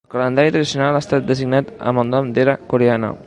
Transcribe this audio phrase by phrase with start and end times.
[0.05, 3.17] El calendari tradicional ha estat designat amb el nom d'era coreana.